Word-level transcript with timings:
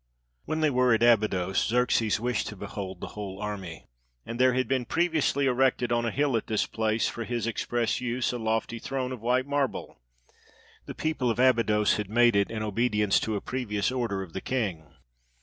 When 0.45 0.61
they 0.61 0.71
were 0.71 0.95
at 0.95 1.03
Abydos, 1.03 1.63
Xerxes 1.67 2.19
wished 2.19 2.47
to 2.47 2.55
behold 2.55 3.01
the 3.01 3.09
whole 3.13 3.39
army; 3.39 3.85
and 4.25 4.39
there 4.39 4.55
had 4.55 4.67
been 4.67 4.83
previously 4.83 5.45
erected 5.45 5.91
on 5.91 6.07
a 6.07 6.09
hill 6.11 6.35
at 6.35 6.47
this 6.47 6.65
place, 6.65 7.07
for 7.07 7.23
his 7.23 7.45
express 7.45 8.01
use, 8.01 8.33
a 8.33 8.39
lofty 8.39 8.79
throne 8.79 9.11
of 9.11 9.21
white 9.21 9.45
marble; 9.45 9.99
the 10.87 10.95
people 10.95 11.29
of 11.29 11.37
Abydos 11.39 11.97
had 11.97 12.09
made 12.09 12.35
it, 12.35 12.49
in 12.49 12.63
obedience 12.63 13.19
to 13.19 13.35
a 13.35 13.41
previous 13.41 13.91
order 13.91 14.23
of 14.23 14.33
the 14.33 14.41
king. 14.41 14.87